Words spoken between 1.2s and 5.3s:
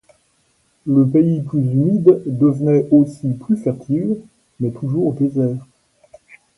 plus humide devenait aussi plus fertile, mais toujours